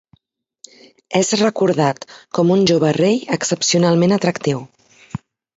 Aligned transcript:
És 1.19 1.29
recordat 1.41 2.09
com 2.39 2.53
un 2.57 2.65
jove 2.73 2.91
rei 2.99 3.21
excepcionalment 3.37 4.19
atractiu. 4.21 4.65